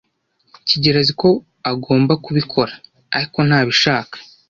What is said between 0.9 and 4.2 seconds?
azi ko agomba kubikora, ariko ntabishaka.